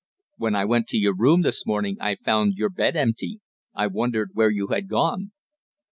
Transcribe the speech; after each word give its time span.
"When 0.37 0.55
I 0.55 0.65
went 0.65 0.87
to 0.87 0.97
your 0.97 1.15
room 1.15 1.43
this 1.43 1.63
morning 1.63 1.97
I 2.01 2.15
found 2.15 2.53
your 2.55 2.71
bed 2.71 2.95
empty. 2.95 3.39
I 3.75 3.85
wondered 3.85 4.31
where 4.33 4.49
you 4.49 4.69
had 4.69 4.87
gone." 4.87 5.31